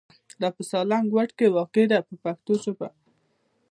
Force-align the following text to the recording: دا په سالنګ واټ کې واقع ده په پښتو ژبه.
دا 0.41 0.49
په 0.55 0.61
سالنګ 0.69 1.07
واټ 1.11 1.31
کې 1.37 1.47
واقع 1.57 1.83
ده 1.91 1.99
په 2.07 2.13
پښتو 2.23 2.53
ژبه. 2.63 2.87